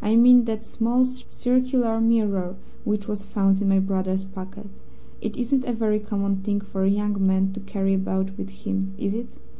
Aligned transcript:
I 0.00 0.14
mean 0.14 0.44
that 0.44 0.64
small, 0.64 1.04
circular 1.04 2.00
mirror 2.00 2.54
which 2.84 3.08
was 3.08 3.24
found 3.24 3.60
in 3.60 3.68
my 3.68 3.80
brother's 3.80 4.24
pocket. 4.24 4.68
It 5.20 5.36
isn't 5.36 5.64
a 5.64 5.72
very 5.72 5.98
common 5.98 6.36
thing 6.42 6.60
for 6.60 6.84
a 6.84 6.88
young 6.88 7.16
man 7.26 7.52
to 7.54 7.60
carry 7.60 7.92
about 7.94 8.38
with 8.38 8.50
him, 8.50 8.94
is 8.98 9.14
it? 9.14 9.34